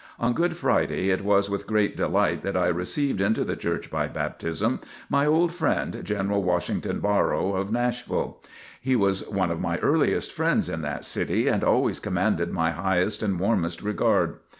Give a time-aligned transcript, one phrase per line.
[0.19, 4.07] On Good Friday it was with great delight that I received into the Church by
[4.07, 4.79] baptism,
[5.11, 8.39] my old friend General Washington Barrow, of Nashville.
[8.81, 13.21] He was one of my earliest friends in that city and always commanded my highest
[13.21, 14.39] and warmest regard.